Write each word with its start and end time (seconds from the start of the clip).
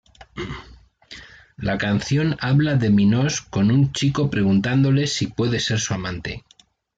La 1.57 1.77
canción 1.77 2.35
habla 2.39 2.73
de 2.75 2.89
Minogue 2.89 3.35
con 3.51 3.69
un 3.69 3.91
chico 3.93 4.31
preguntándole 4.31 5.05
si 5.05 5.27
puede 5.27 5.59
ser 5.59 5.79
su 5.79 5.93
amante. 5.93 6.43